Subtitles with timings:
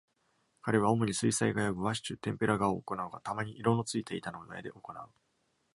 [0.63, 5.09] 彼は主に水彩画やグワッシュ、テンペラ画を行うが、たまに色の付いた板の上で行う。